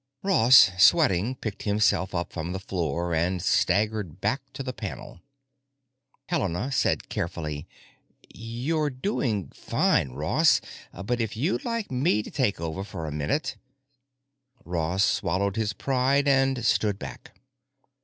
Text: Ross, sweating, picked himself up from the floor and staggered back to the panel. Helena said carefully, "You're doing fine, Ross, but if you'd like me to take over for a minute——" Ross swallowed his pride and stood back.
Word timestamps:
Ross, 0.23 0.71
sweating, 0.79 1.35
picked 1.35 1.61
himself 1.61 2.15
up 2.15 2.33
from 2.33 2.53
the 2.53 2.59
floor 2.59 3.13
and 3.13 3.39
staggered 3.39 4.19
back 4.19 4.41
to 4.51 4.63
the 4.63 4.73
panel. 4.73 5.21
Helena 6.29 6.71
said 6.71 7.07
carefully, 7.07 7.67
"You're 8.33 8.89
doing 8.89 9.49
fine, 9.51 10.09
Ross, 10.09 10.59
but 10.91 11.21
if 11.21 11.37
you'd 11.37 11.63
like 11.65 11.91
me 11.91 12.23
to 12.23 12.31
take 12.31 12.59
over 12.59 12.83
for 12.83 13.05
a 13.05 13.11
minute——" 13.11 13.57
Ross 14.65 15.05
swallowed 15.05 15.55
his 15.55 15.71
pride 15.73 16.27
and 16.27 16.65
stood 16.65 16.97
back. 16.97 17.33